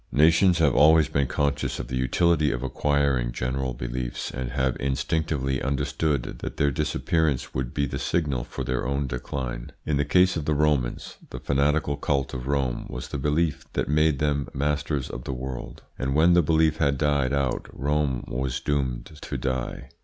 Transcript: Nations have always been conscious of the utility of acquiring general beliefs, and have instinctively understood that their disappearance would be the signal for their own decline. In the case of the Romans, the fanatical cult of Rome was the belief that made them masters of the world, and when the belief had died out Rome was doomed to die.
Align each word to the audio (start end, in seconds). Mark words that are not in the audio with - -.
Nations 0.11 0.57
have 0.57 0.73
always 0.73 1.09
been 1.09 1.27
conscious 1.27 1.77
of 1.77 1.87
the 1.87 1.95
utility 1.95 2.51
of 2.51 2.63
acquiring 2.63 3.31
general 3.33 3.75
beliefs, 3.75 4.31
and 4.31 4.49
have 4.49 4.75
instinctively 4.79 5.61
understood 5.61 6.39
that 6.39 6.57
their 6.57 6.71
disappearance 6.71 7.53
would 7.53 7.71
be 7.71 7.85
the 7.85 7.99
signal 7.99 8.43
for 8.43 8.63
their 8.63 8.87
own 8.87 9.05
decline. 9.05 9.71
In 9.85 9.97
the 9.97 10.03
case 10.03 10.35
of 10.35 10.45
the 10.45 10.55
Romans, 10.55 11.17
the 11.29 11.39
fanatical 11.39 11.97
cult 11.97 12.33
of 12.33 12.47
Rome 12.47 12.87
was 12.89 13.09
the 13.09 13.19
belief 13.19 13.71
that 13.73 13.87
made 13.89 14.17
them 14.17 14.47
masters 14.55 15.07
of 15.07 15.23
the 15.25 15.33
world, 15.33 15.83
and 15.99 16.15
when 16.15 16.33
the 16.33 16.41
belief 16.41 16.77
had 16.77 16.97
died 16.97 17.31
out 17.31 17.67
Rome 17.71 18.23
was 18.27 18.59
doomed 18.59 19.11
to 19.21 19.37
die. 19.37 19.89